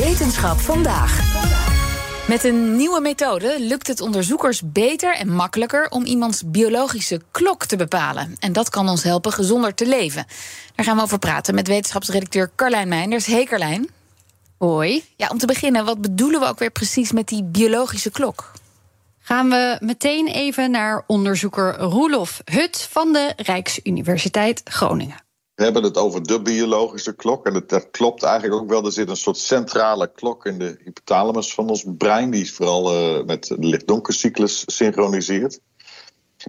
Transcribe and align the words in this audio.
Wetenschap 0.00 0.58
vandaag. 0.58 1.36
Met 2.28 2.44
een 2.44 2.76
nieuwe 2.76 3.00
methode 3.00 3.56
lukt 3.58 3.86
het 3.86 4.00
onderzoekers 4.00 4.62
beter 4.64 5.14
en 5.14 5.28
makkelijker 5.28 5.90
om 5.90 6.04
iemands 6.04 6.42
biologische 6.46 7.20
klok 7.30 7.64
te 7.64 7.76
bepalen. 7.76 8.36
En 8.38 8.52
dat 8.52 8.68
kan 8.68 8.88
ons 8.88 9.02
helpen 9.02 9.32
gezonder 9.32 9.74
te 9.74 9.86
leven. 9.86 10.26
Daar 10.74 10.84
gaan 10.84 10.96
we 10.96 11.02
over 11.02 11.18
praten 11.18 11.54
met 11.54 11.68
wetenschapsredacteur 11.68 12.50
Carlijn 12.56 12.88
Meinders. 12.88 13.26
Hey 13.26 13.44
Carlijn. 13.44 13.88
Hoi. 14.58 15.04
Ja, 15.16 15.28
om 15.28 15.38
te 15.38 15.46
beginnen, 15.46 15.84
wat 15.84 16.00
bedoelen 16.00 16.40
we 16.40 16.46
ook 16.46 16.58
weer 16.58 16.70
precies 16.70 17.12
met 17.12 17.28
die 17.28 17.44
biologische 17.44 18.10
klok? 18.10 18.52
Gaan 19.20 19.48
we 19.48 19.76
meteen 19.80 20.26
even 20.26 20.70
naar 20.70 21.04
onderzoeker 21.06 21.78
Roelof 21.78 22.40
Hut 22.44 22.88
van 22.90 23.12
de 23.12 23.32
Rijksuniversiteit 23.36 24.60
Groningen. 24.64 25.27
We 25.58 25.64
hebben 25.64 25.82
het 25.82 25.96
over 25.96 26.22
de 26.22 26.42
biologische 26.42 27.14
klok. 27.14 27.46
En 27.46 27.64
dat, 27.66 27.90
klopt 27.90 28.22
eigenlijk 28.22 28.62
ook 28.62 28.68
wel. 28.68 28.84
Er 28.84 28.92
zit 28.92 29.08
een 29.08 29.16
soort 29.16 29.36
centrale 29.36 30.12
klok 30.12 30.46
in 30.46 30.58
de 30.58 30.78
hypothalamus 30.84 31.54
van 31.54 31.68
ons 31.68 31.84
brein. 31.86 32.30
Die 32.30 32.52
vooral 32.52 32.94
uh, 32.94 33.24
met 33.24 33.46
de 33.46 33.56
licht-donkercyclus 33.58 34.62
synchroniseert. 34.66 35.60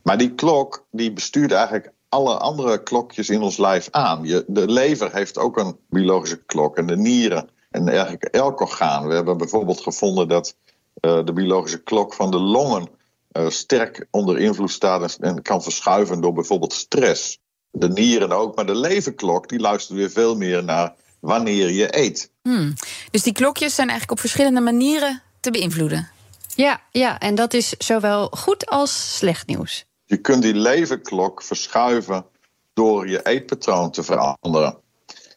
Maar 0.03 0.17
die 0.17 0.35
klok 0.35 0.85
die 0.91 1.13
bestuurt 1.13 1.51
eigenlijk 1.51 1.91
alle 2.09 2.37
andere 2.37 2.83
klokjes 2.83 3.29
in 3.29 3.41
ons 3.41 3.57
lijf 3.57 3.87
aan. 3.91 4.23
Je, 4.23 4.43
de 4.47 4.71
lever 4.71 5.13
heeft 5.13 5.37
ook 5.37 5.57
een 5.57 5.77
biologische 5.89 6.43
klok. 6.45 6.77
En 6.77 6.87
de 6.87 6.97
nieren. 6.97 7.49
En 7.71 7.87
eigenlijk 7.87 8.23
elk 8.23 8.61
orgaan. 8.61 9.07
We 9.07 9.13
hebben 9.13 9.37
bijvoorbeeld 9.37 9.81
gevonden 9.81 10.27
dat 10.27 10.55
uh, 11.01 11.25
de 11.25 11.33
biologische 11.33 11.83
klok 11.83 12.13
van 12.13 12.31
de 12.31 12.39
longen 12.39 12.89
uh, 13.31 13.49
sterk 13.49 14.07
onder 14.11 14.39
invloed 14.39 14.71
staat 14.71 15.15
en 15.15 15.41
kan 15.41 15.63
verschuiven 15.63 16.21
door 16.21 16.33
bijvoorbeeld 16.33 16.73
stress 16.73 17.39
de 17.71 17.89
nieren 17.89 18.31
ook. 18.31 18.55
Maar 18.55 18.65
de 18.65 18.75
levenklok 18.75 19.49
die 19.49 19.59
luistert 19.59 19.97
weer 19.97 20.09
veel 20.09 20.35
meer 20.35 20.63
naar 20.63 20.95
wanneer 21.19 21.71
je 21.71 21.97
eet. 21.97 22.31
Hmm. 22.41 22.73
Dus 23.11 23.23
die 23.23 23.33
klokjes 23.33 23.75
zijn 23.75 23.89
eigenlijk 23.89 24.19
op 24.19 24.25
verschillende 24.25 24.61
manieren 24.61 25.21
te 25.39 25.51
beïnvloeden. 25.51 26.09
Ja, 26.55 26.81
ja, 26.91 27.19
en 27.19 27.35
dat 27.35 27.53
is 27.53 27.69
zowel 27.69 28.27
goed 28.27 28.65
als 28.65 29.17
slecht 29.17 29.47
nieuws. 29.47 29.85
Je 30.05 30.17
kunt 30.17 30.41
die 30.41 30.55
levenklok 30.55 31.43
verschuiven 31.43 32.25
door 32.73 33.09
je 33.09 33.25
eetpatroon 33.25 33.91
te 33.91 34.03
veranderen. 34.03 34.77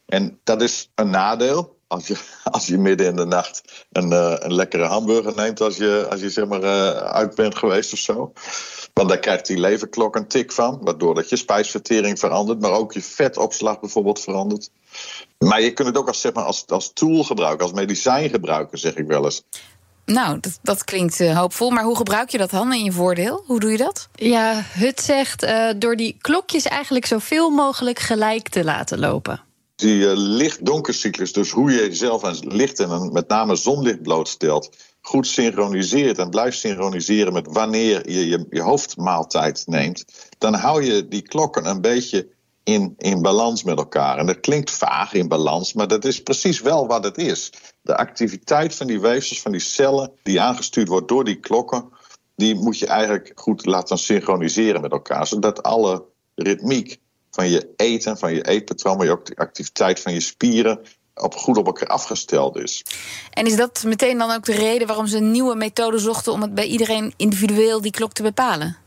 En 0.07 0.41
dat 0.45 0.63
is 0.63 0.91
een 0.95 1.11
nadeel. 1.11 1.81
Als 1.93 2.07
je, 2.07 2.17
als 2.57 2.67
je 2.67 2.79
midden 2.79 3.07
in 3.07 3.17
de 3.17 3.25
nacht 3.25 3.85
een, 3.93 4.11
uh, 4.13 4.35
een 4.39 4.55
lekkere 4.55 4.85
hamburger 4.85 5.33
neemt 5.37 5.61
als 5.61 5.77
je, 5.77 6.07
als 6.11 6.21
je 6.21 6.31
zeg 6.31 6.47
maar, 6.47 6.63
uh, 6.63 6.91
uit 6.91 7.35
bent 7.35 7.55
geweest 7.55 7.93
of 7.93 7.99
zo. 7.99 8.33
Want 8.93 9.09
daar 9.09 9.19
krijgt 9.19 9.47
die 9.47 9.59
leverklok 9.59 10.17
een 10.17 10.29
tik 10.29 10.53
van, 10.53 10.79
waardoor 10.83 11.15
dat 11.15 11.29
je 11.29 11.37
spijsvertering 11.37 12.19
verandert, 12.19 12.61
maar 12.61 12.71
ook 12.71 12.93
je 12.93 13.03
vetopslag 13.03 13.81
bijvoorbeeld 13.81 14.21
verandert. 14.21 14.71
Maar 15.39 15.61
je 15.61 15.73
kunt 15.73 15.89
het 15.89 15.97
ook 15.97 16.09
als, 16.09 16.21
zeg 16.21 16.33
maar, 16.33 16.45
als, 16.45 16.65
als 16.67 16.93
tool 16.93 17.25
gebruiken, 17.25 17.63
als 17.63 17.73
medicijn 17.73 18.31
gebruiken, 18.31 18.79
zeg 18.79 18.95
ik 18.95 19.07
wel 19.07 19.25
eens. 19.25 19.43
Nou, 20.05 20.41
dat, 20.41 20.59
dat 20.63 20.85
klinkt 20.85 21.21
uh, 21.21 21.39
hoopvol. 21.39 21.71
Maar 21.71 21.85
hoe 21.85 21.97
gebruik 21.97 22.31
je 22.31 22.39
dat 22.39 22.51
dan 22.51 22.73
in 22.73 22.85
je 22.85 22.93
voordeel? 22.93 23.43
Hoe 23.47 23.61
doe 23.61 23.71
je 23.71 23.77
dat? 23.77 24.09
Ja, 24.15 24.65
Hut 24.73 25.01
zegt 25.01 25.45
uh, 25.45 25.71
door 25.77 25.97
die 25.97 26.17
klokjes 26.21 26.65
eigenlijk 26.65 27.07
zoveel 27.07 27.51
mogelijk 27.51 27.99
gelijk 27.99 28.49
te 28.49 28.65
laten 28.65 28.99
lopen. 28.99 29.41
Die 29.83 29.99
uh, 29.99 30.13
licht-donkercyclus, 30.15 31.33
dus 31.33 31.51
hoe 31.51 31.71
je 31.71 31.79
jezelf 31.79 32.25
aan 32.25 32.37
licht 32.39 32.81
en 32.81 33.13
met 33.13 33.29
name 33.29 33.57
zonlicht 33.57 34.03
blootstelt, 34.03 34.77
goed 35.01 35.27
synchroniseert 35.27 36.19
en 36.19 36.31
blijft 36.31 36.59
synchroniseren 36.59 37.33
met 37.33 37.47
wanneer 37.51 38.11
je, 38.11 38.29
je 38.29 38.47
je 38.51 38.61
hoofdmaaltijd 38.61 39.63
neemt, 39.67 40.05
dan 40.39 40.55
hou 40.55 40.83
je 40.83 41.09
die 41.09 41.23
klokken 41.23 41.67
een 41.67 41.81
beetje 41.81 42.29
in, 42.65 42.95
in 42.99 43.23
balans 43.23 43.63
met 43.63 43.79
elkaar. 43.79 44.19
En 44.19 44.27
dat 44.27 44.41
klinkt 44.41 44.71
vaag 44.71 45.13
in 45.13 45.29
balans, 45.29 45.73
maar 45.73 45.89
dat 45.89 46.05
is 46.05 46.23
precies 46.23 46.61
wel 46.61 46.87
wat 46.87 47.05
het 47.05 47.19
is. 47.19 47.53
De 47.81 47.97
activiteit 47.97 48.75
van 48.75 48.87
die 48.87 49.01
weefsels, 49.01 49.43
van 49.43 49.53
die 49.53 49.61
cellen, 49.61 50.13
die 50.23 50.41
aangestuurd 50.41 50.89
wordt 50.89 51.09
door 51.09 51.25
die 51.25 51.41
klokken, 51.41 51.89
die 52.37 52.55
moet 52.55 52.79
je 52.79 52.87
eigenlijk 52.87 53.33
goed 53.35 53.67
laten 53.67 53.99
synchroniseren 53.99 54.81
met 54.81 54.93
elkaar, 54.93 55.27
zodat 55.27 55.63
alle 55.63 56.05
ritmiek 56.35 57.01
van 57.35 57.51
je 57.51 57.73
eten, 57.77 58.19
van 58.19 58.35
je 58.35 58.43
eetpatroon, 58.43 58.97
maar 58.97 59.09
ook 59.09 59.27
de 59.27 59.37
activiteit 59.37 60.01
van 60.01 60.13
je 60.13 60.21
spieren 60.21 60.81
op, 61.15 61.35
goed 61.35 61.57
op 61.57 61.67
elkaar 61.67 61.89
afgesteld 61.89 62.57
is. 62.57 62.85
En 63.31 63.47
is 63.47 63.57
dat 63.57 63.83
meteen 63.87 64.19
dan 64.19 64.31
ook 64.31 64.45
de 64.45 64.53
reden 64.53 64.87
waarom 64.87 65.07
ze 65.07 65.17
een 65.17 65.31
nieuwe 65.31 65.55
methode 65.55 65.99
zochten 65.99 66.33
om 66.33 66.43
het 66.43 66.55
bij 66.55 66.67
iedereen 66.67 67.15
individueel 67.17 67.81
die 67.81 67.91
klok 67.91 68.13
te 68.13 68.23
bepalen? 68.23 68.82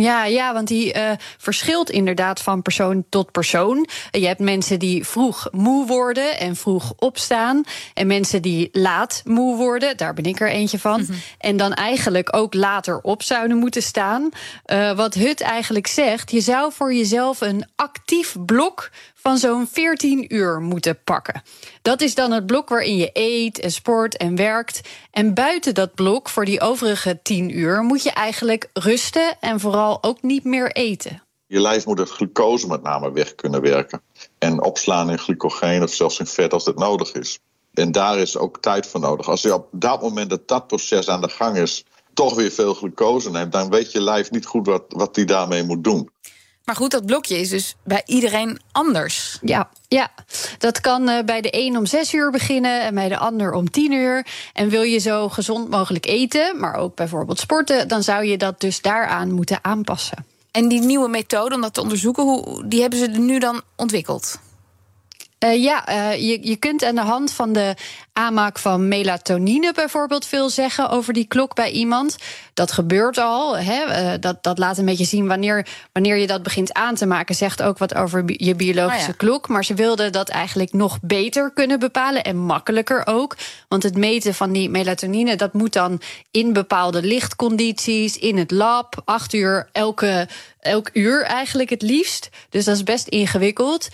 Ja, 0.00 0.24
ja, 0.24 0.52
want 0.52 0.68
die 0.68 0.94
uh, 0.94 1.10
verschilt 1.38 1.90
inderdaad 1.90 2.40
van 2.40 2.62
persoon 2.62 3.04
tot 3.08 3.30
persoon. 3.30 3.88
Je 4.10 4.26
hebt 4.26 4.40
mensen 4.40 4.78
die 4.78 5.06
vroeg 5.06 5.48
moe 5.50 5.86
worden 5.86 6.38
en 6.38 6.56
vroeg 6.56 6.92
opstaan. 6.96 7.64
En 7.94 8.06
mensen 8.06 8.42
die 8.42 8.68
laat 8.72 9.22
moe 9.24 9.56
worden, 9.56 9.96
daar 9.96 10.14
ben 10.14 10.24
ik 10.24 10.40
er 10.40 10.48
eentje 10.48 10.78
van. 10.78 11.00
Mm 11.00 11.06
-hmm. 11.06 11.16
En 11.38 11.56
dan 11.56 11.72
eigenlijk 11.72 12.36
ook 12.36 12.54
later 12.54 12.98
op 13.00 13.22
zouden 13.22 13.56
moeten 13.56 13.82
staan. 13.82 14.28
Uh, 14.66 14.92
wat 14.92 15.14
Hut 15.14 15.40
eigenlijk 15.40 15.86
zegt, 15.86 16.30
je 16.30 16.40
zou 16.40 16.72
voor 16.72 16.94
jezelf 16.94 17.40
een 17.40 17.68
actief 17.76 18.36
blok 18.46 18.90
van 19.28 19.38
zo'n 19.38 19.68
14 19.72 20.34
uur 20.34 20.60
moeten 20.60 20.98
pakken. 21.04 21.42
Dat 21.82 22.00
is 22.00 22.14
dan 22.14 22.30
het 22.30 22.46
blok 22.46 22.68
waarin 22.68 22.96
je 22.96 23.10
eet 23.12 23.58
en 23.58 23.70
sport 23.70 24.16
en 24.16 24.36
werkt. 24.36 24.80
En 25.10 25.34
buiten 25.34 25.74
dat 25.74 25.94
blok, 25.94 26.28
voor 26.28 26.44
die 26.44 26.60
overige 26.60 27.22
10 27.22 27.58
uur, 27.58 27.82
moet 27.82 28.02
je 28.02 28.10
eigenlijk 28.10 28.70
rusten 28.72 29.36
en 29.40 29.60
vooral 29.60 30.02
ook 30.02 30.22
niet 30.22 30.44
meer 30.44 30.72
eten. 30.72 31.22
Je 31.46 31.60
lijf 31.60 31.86
moet 31.86 31.98
het 31.98 32.10
glucose 32.10 32.66
met 32.66 32.82
name 32.82 33.12
weg 33.12 33.34
kunnen 33.34 33.60
werken. 33.60 34.02
En 34.38 34.62
opslaan 34.62 35.10
in 35.10 35.18
glycogeen 35.18 35.82
of 35.82 35.92
zelfs 35.94 36.18
in 36.18 36.26
vet 36.26 36.52
als 36.52 36.64
het 36.64 36.78
nodig 36.78 37.12
is. 37.12 37.38
En 37.72 37.92
daar 37.92 38.18
is 38.18 38.36
ook 38.36 38.60
tijd 38.60 38.86
voor 38.86 39.00
nodig. 39.00 39.28
Als 39.28 39.42
je 39.42 39.54
op 39.54 39.68
dat 39.70 40.02
moment 40.02 40.30
dat 40.30 40.48
dat 40.48 40.66
proces 40.66 41.08
aan 41.08 41.20
de 41.20 41.28
gang 41.28 41.56
is, 41.56 41.84
toch 42.14 42.34
weer 42.34 42.50
veel 42.50 42.74
glucose 42.74 43.30
neemt, 43.30 43.52
dan 43.52 43.70
weet 43.70 43.92
je 43.92 44.00
lijf 44.00 44.30
niet 44.30 44.46
goed 44.46 44.66
wat, 44.66 44.84
wat 44.88 45.14
daarmee 45.14 45.64
moet 45.64 45.84
doen. 45.84 46.10
Maar 46.64 46.76
goed, 46.76 46.90
dat 46.90 47.06
blokje 47.06 47.38
is 47.38 47.48
dus 47.48 47.74
bij 47.84 48.02
iedereen 48.06 48.58
anders. 48.72 49.38
Ja, 49.42 49.68
ja. 49.88 50.10
dat 50.58 50.80
kan 50.80 51.08
uh, 51.08 51.22
bij 51.24 51.40
de 51.40 51.48
een 51.50 51.76
om 51.76 51.86
zes 51.86 52.14
uur 52.14 52.30
beginnen 52.30 52.80
en 52.80 52.94
bij 52.94 53.08
de 53.08 53.18
ander 53.18 53.52
om 53.52 53.70
tien 53.70 53.92
uur. 53.92 54.26
En 54.52 54.68
wil 54.68 54.82
je 54.82 54.98
zo 54.98 55.28
gezond 55.28 55.70
mogelijk 55.70 56.06
eten, 56.06 56.60
maar 56.60 56.74
ook 56.74 56.94
bijvoorbeeld 56.94 57.38
sporten, 57.38 57.88
dan 57.88 58.02
zou 58.02 58.24
je 58.24 58.38
dat 58.38 58.60
dus 58.60 58.80
daaraan 58.80 59.32
moeten 59.32 59.58
aanpassen. 59.62 60.26
En 60.50 60.68
die 60.68 60.80
nieuwe 60.80 61.08
methode 61.08 61.54
om 61.54 61.60
dat 61.60 61.74
te 61.74 61.80
onderzoeken, 61.80 62.22
hoe, 62.22 62.68
die 62.68 62.80
hebben 62.80 62.98
ze 62.98 63.06
nu 63.06 63.38
dan 63.38 63.62
ontwikkeld? 63.76 64.38
Uh, 65.44 65.62
ja, 65.62 65.88
uh, 65.88 66.14
je, 66.28 66.38
je 66.42 66.56
kunt 66.56 66.84
aan 66.84 66.94
de 66.94 67.00
hand 67.00 67.32
van 67.32 67.52
de 67.52 67.74
aanmaak 68.12 68.58
van 68.58 68.88
melatonine 68.88 69.72
bijvoorbeeld 69.72 70.26
veel 70.26 70.50
zeggen 70.50 70.90
over 70.90 71.12
die 71.12 71.26
klok 71.26 71.54
bij 71.54 71.70
iemand. 71.70 72.16
Dat 72.54 72.72
gebeurt 72.72 73.18
al. 73.18 73.58
Hè? 73.58 73.86
Uh, 73.86 74.12
dat, 74.20 74.42
dat 74.42 74.58
laat 74.58 74.78
een 74.78 74.84
beetje 74.84 75.04
zien 75.04 75.26
wanneer, 75.26 75.66
wanneer 75.92 76.16
je 76.16 76.26
dat 76.26 76.42
begint 76.42 76.72
aan 76.72 76.94
te 76.94 77.06
maken. 77.06 77.34
Zegt 77.34 77.62
ook 77.62 77.78
wat 77.78 77.94
over 77.94 78.22
je 78.26 78.54
biologische 78.54 79.06
ja. 79.06 79.14
klok. 79.16 79.48
Maar 79.48 79.64
ze 79.64 79.74
wilden 79.74 80.12
dat 80.12 80.28
eigenlijk 80.28 80.72
nog 80.72 80.98
beter 81.00 81.50
kunnen 81.54 81.78
bepalen. 81.78 82.22
En 82.24 82.36
makkelijker 82.36 83.06
ook. 83.06 83.36
Want 83.68 83.82
het 83.82 83.96
meten 83.96 84.34
van 84.34 84.52
die 84.52 84.70
melatonine, 84.70 85.36
dat 85.36 85.52
moet 85.52 85.72
dan 85.72 86.00
in 86.30 86.52
bepaalde 86.52 87.02
lichtcondities, 87.02 88.18
in 88.18 88.38
het 88.38 88.50
lab, 88.50 89.02
acht 89.04 89.32
uur 89.32 89.68
elke 89.72 90.28
elk 90.60 90.90
uur 90.92 91.22
eigenlijk 91.22 91.70
het 91.70 91.82
liefst. 91.82 92.30
Dus 92.48 92.64
dat 92.64 92.76
is 92.76 92.82
best 92.82 93.08
ingewikkeld. 93.08 93.88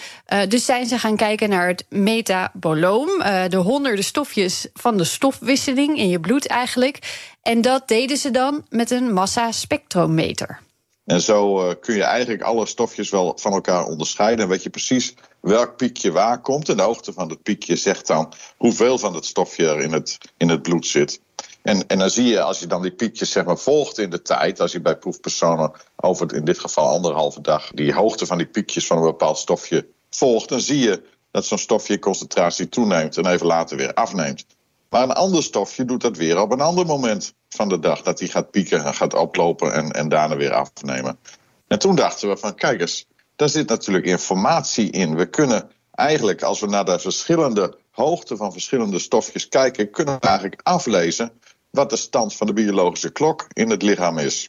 Dus 0.49 0.65
zijn 0.65 0.87
ze 0.87 0.99
gaan 0.99 1.17
kijken 1.17 1.40
naar 1.49 1.69
het 1.69 1.85
metaboloom, 1.89 3.09
uh, 3.09 3.45
de 3.49 3.57
honderden 3.57 4.05
stofjes 4.05 4.67
van 4.75 4.97
de 4.97 5.05
stofwisseling 5.05 5.99
in 5.99 6.09
je 6.09 6.21
bloed 6.21 6.47
eigenlijk. 6.47 7.27
En 7.43 7.61
dat 7.61 7.89
deden 7.89 8.17
ze 8.17 8.31
dan 8.31 8.65
met 8.69 8.91
een 8.91 9.13
massa-spectrometer. 9.13 10.61
En 11.05 11.21
zo 11.21 11.69
uh, 11.69 11.75
kun 11.81 11.95
je 11.95 12.03
eigenlijk 12.03 12.43
alle 12.43 12.67
stofjes 12.67 13.11
wel 13.11 13.33
van 13.37 13.53
elkaar 13.53 13.85
onderscheiden. 13.85 14.45
En 14.45 14.51
weet 14.51 14.63
je 14.63 14.71
precies 14.71 15.15
welk 15.41 15.77
piekje 15.77 16.13
waar 16.13 16.41
komt. 16.41 16.69
En 16.69 16.77
de 16.77 16.83
hoogte 16.83 17.13
van 17.13 17.29
het 17.29 17.43
piekje 17.43 17.77
zegt 17.77 18.07
dan 18.07 18.33
hoeveel 18.57 18.99
van 18.99 19.15
het 19.15 19.25
stofje 19.25 19.69
er 19.69 19.81
in 19.81 19.93
het, 19.93 20.19
in 20.37 20.49
het 20.49 20.63
bloed 20.63 20.87
zit. 20.87 21.21
En, 21.63 21.87
en 21.87 21.99
dan 21.99 22.11
zie 22.11 22.25
je, 22.25 22.41
als 22.41 22.59
je 22.59 22.67
dan 22.67 22.83
die 22.83 22.93
piekjes 22.93 23.31
zeg 23.31 23.45
maar, 23.45 23.59
volgt 23.59 23.99
in 23.99 24.11
de 24.11 24.23
tijd, 24.23 24.61
als 24.61 24.73
je 24.73 24.81
bij 24.81 24.97
proefpersonen 24.97 25.73
over 25.97 26.35
in 26.35 26.45
dit 26.45 26.59
geval 26.59 26.89
anderhalve 26.89 27.41
dag 27.41 27.71
die 27.75 27.93
hoogte 27.93 28.27
van 28.27 28.39
die 28.39 28.47
piekjes 28.47 28.87
van 28.87 28.97
een 28.97 29.03
bepaald 29.03 29.39
stofje 29.39 29.87
volgt, 30.11 30.49
dan 30.49 30.61
zie 30.61 30.79
je 30.79 31.03
dat 31.31 31.47
zo'n 31.47 31.59
stofje 31.59 31.99
concentratie 31.99 32.69
toeneemt 32.69 33.17
en 33.17 33.27
even 33.27 33.47
later 33.47 33.77
weer 33.77 33.95
afneemt. 33.95 34.47
Maar 34.91 35.03
een 35.03 35.13
ander 35.13 35.43
stofje 35.43 35.85
doet 35.85 36.01
dat 36.01 36.17
weer 36.17 36.41
op 36.41 36.53
een 36.53 36.61
ander 36.61 36.87
moment 36.87 37.35
van 37.49 37.69
de 37.69 37.79
dag. 37.79 38.03
Dat 38.03 38.19
hij 38.19 38.29
gaat 38.29 38.51
pieken 38.51 38.85
en 38.85 38.95
gaat 38.95 39.15
oplopen 39.15 39.73
en, 39.73 39.91
en 39.91 40.09
daarna 40.09 40.37
weer 40.37 40.53
afnemen. 40.53 41.19
En 41.67 41.79
toen 41.79 41.95
dachten 41.95 42.29
we 42.29 42.37
van, 42.37 42.55
kijk 42.55 42.81
eens, 42.81 43.07
daar 43.37 43.49
zit 43.49 43.69
natuurlijk 43.69 44.07
informatie 44.07 44.91
in. 44.91 45.17
We 45.17 45.27
kunnen 45.27 45.71
eigenlijk, 45.95 46.43
als 46.43 46.61
we 46.61 46.67
naar 46.67 46.85
de 46.85 46.99
verschillende 46.99 47.79
hoogte 47.91 48.37
van 48.37 48.53
verschillende 48.53 48.99
stofjes 48.99 49.49
kijken, 49.49 49.91
kunnen 49.91 50.15
we 50.21 50.27
eigenlijk 50.27 50.61
aflezen 50.63 51.33
wat 51.71 51.91
de 51.91 51.97
stand 51.97 52.35
van 52.35 52.47
de 52.47 52.53
biologische 52.53 53.13
klok 53.13 53.47
in 53.53 53.71
het 53.71 53.83
lichaam 53.83 54.19
is. 54.19 54.49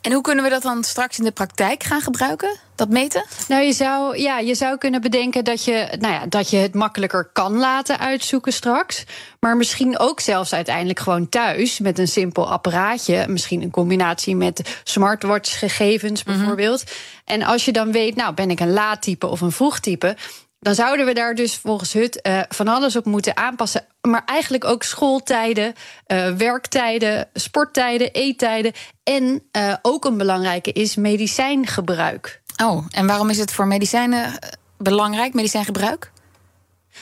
En 0.00 0.12
hoe 0.12 0.22
kunnen 0.22 0.44
we 0.44 0.50
dat 0.50 0.62
dan 0.62 0.84
straks 0.84 1.18
in 1.18 1.24
de 1.24 1.30
praktijk 1.30 1.82
gaan 1.82 2.00
gebruiken? 2.00 2.56
Dat 2.74 2.88
meten? 2.88 3.24
Nou, 3.48 3.62
je 3.62 3.72
zou, 3.72 4.18
ja, 4.18 4.38
je 4.38 4.54
zou 4.54 4.78
kunnen 4.78 5.00
bedenken 5.00 5.44
dat 5.44 5.64
je, 5.64 5.96
nou 6.00 6.12
ja, 6.14 6.26
dat 6.26 6.50
je 6.50 6.56
het 6.56 6.74
makkelijker 6.74 7.30
kan 7.32 7.56
laten 7.56 7.98
uitzoeken 7.98 8.52
straks. 8.52 9.04
Maar 9.40 9.56
misschien 9.56 9.98
ook 9.98 10.20
zelfs 10.20 10.52
uiteindelijk 10.52 10.98
gewoon 10.98 11.28
thuis 11.28 11.78
met 11.78 11.98
een 11.98 12.08
simpel 12.08 12.50
apparaatje. 12.50 13.24
Misschien 13.28 13.62
in 13.62 13.70
combinatie 13.70 14.36
met 14.36 14.80
smartwatch-gegevens 14.84 16.24
Mhm. 16.24 16.36
bijvoorbeeld. 16.36 16.84
En 17.24 17.42
als 17.42 17.64
je 17.64 17.72
dan 17.72 17.92
weet, 17.92 18.16
nou, 18.16 18.34
ben 18.34 18.50
ik 18.50 18.60
een 18.60 18.72
laadtype 18.72 19.26
of 19.26 19.40
een 19.40 19.52
vroegtype. 19.52 20.16
Dan 20.60 20.74
zouden 20.74 21.06
we 21.06 21.14
daar 21.14 21.34
dus 21.34 21.56
volgens 21.56 21.92
Hut 21.92 22.20
eh, 22.20 22.40
van 22.48 22.68
alles 22.68 22.96
op 22.96 23.04
moeten 23.04 23.36
aanpassen. 23.36 23.86
Maar 24.00 24.22
eigenlijk 24.24 24.64
ook 24.64 24.82
schooltijden, 24.82 25.74
eh, 26.06 26.32
werktijden, 26.32 27.28
sporttijden, 27.32 28.12
eettijden. 28.12 28.72
En 29.02 29.42
eh, 29.50 29.74
ook 29.82 30.04
een 30.04 30.16
belangrijke 30.16 30.72
is 30.72 30.96
medicijngebruik. 30.96 32.42
Oh, 32.62 32.86
en 32.90 33.06
waarom 33.06 33.30
is 33.30 33.38
het 33.38 33.52
voor 33.52 33.66
medicijnen 33.66 34.38
belangrijk, 34.78 35.34
medicijngebruik? 35.34 36.12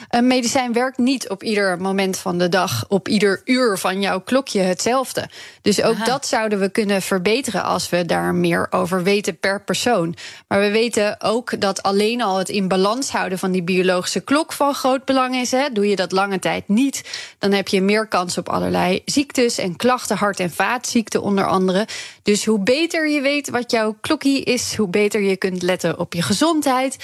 Een 0.08 0.26
medicijn 0.26 0.72
werkt 0.72 0.98
niet 0.98 1.28
op 1.28 1.42
ieder 1.42 1.80
moment 1.80 2.18
van 2.18 2.38
de 2.38 2.48
dag, 2.48 2.84
op 2.88 3.08
ieder 3.08 3.40
uur 3.44 3.78
van 3.78 4.00
jouw 4.00 4.20
klokje 4.20 4.60
hetzelfde. 4.60 5.28
Dus 5.62 5.82
ook 5.82 5.94
Aha. 5.94 6.04
dat 6.04 6.26
zouden 6.26 6.58
we 6.58 6.68
kunnen 6.68 7.02
verbeteren 7.02 7.64
als 7.64 7.88
we 7.88 8.06
daar 8.06 8.34
meer 8.34 8.66
over 8.70 9.02
weten 9.02 9.38
per 9.38 9.62
persoon. 9.62 10.16
Maar 10.48 10.60
we 10.60 10.70
weten 10.70 11.20
ook 11.20 11.60
dat 11.60 11.82
alleen 11.82 12.22
al 12.22 12.38
het 12.38 12.48
in 12.48 12.68
balans 12.68 13.10
houden 13.10 13.38
van 13.38 13.52
die 13.52 13.62
biologische 13.62 14.20
klok 14.20 14.52
van 14.52 14.74
groot 14.74 15.04
belang 15.04 15.34
is. 15.34 15.50
Hè. 15.50 15.68
Doe 15.72 15.88
je 15.88 15.96
dat 15.96 16.12
lange 16.12 16.38
tijd 16.38 16.68
niet, 16.68 17.02
dan 17.38 17.52
heb 17.52 17.68
je 17.68 17.82
meer 17.82 18.06
kans 18.06 18.38
op 18.38 18.48
allerlei 18.48 19.02
ziektes 19.04 19.58
en 19.58 19.76
klachten, 19.76 20.16
hart- 20.16 20.40
en 20.40 20.50
vaatziekten 20.50 21.22
onder 21.22 21.46
andere. 21.46 21.86
Dus 22.22 22.44
hoe 22.44 22.60
beter 22.60 23.08
je 23.08 23.20
weet 23.20 23.50
wat 23.50 23.70
jouw 23.70 23.96
klokkie 24.00 24.42
is, 24.42 24.74
hoe 24.74 24.88
beter 24.88 25.20
je 25.20 25.36
kunt 25.36 25.62
letten 25.62 25.98
op 25.98 26.14
je 26.14 26.22
gezondheid. 26.22 26.96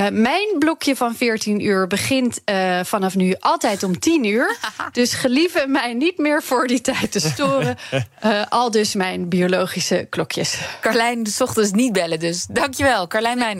Eh, 0.00 0.08
mijn 0.10 0.58
blokje 0.58 0.96
van 0.96 1.14
14 1.14 1.64
uur 1.64 1.86
begint 1.86 2.40
eh, 2.44 2.80
vanaf 2.84 3.14
nu 3.14 3.34
altijd 3.38 3.82
om 3.82 3.98
10 3.98 4.24
uur. 4.24 4.56
Dus 4.92 5.14
gelieve 5.14 5.64
mij 5.68 5.94
niet 5.94 6.18
meer 6.18 6.42
voor 6.42 6.66
die 6.66 6.80
tijd 6.80 7.12
te 7.12 7.20
storen. 7.20 7.76
Eh, 8.20 8.42
al 8.48 8.70
dus 8.70 8.94
mijn 8.94 9.28
biologische 9.28 10.06
klokjes. 10.10 10.58
Carlijn, 10.80 11.26
s 11.26 11.40
ochtends 11.40 11.70
niet 11.70 11.92
bellen 11.92 12.18
dus. 12.18 12.46
Dankjewel, 12.46 13.06
Carlijn 13.06 13.38
Mijn. 13.38 13.59